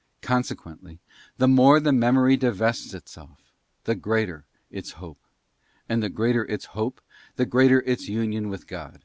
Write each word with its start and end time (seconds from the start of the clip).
'* 0.00 0.12
Consequently, 0.22 0.98
the 1.36 1.46
more 1.46 1.78
the 1.78 1.92
Memory 1.92 2.38
divests 2.38 2.94
itself, 2.94 3.52
the 3.84 3.94
greater 3.94 4.46
its 4.70 4.92
Hope; 4.92 5.20
and 5.90 6.02
the 6.02 6.08
greater 6.08 6.46
its 6.46 6.64
hope, 6.72 7.02
the 7.36 7.44
greater 7.44 7.82
its 7.82 8.08
union 8.08 8.48
with 8.48 8.66
God. 8.66 9.04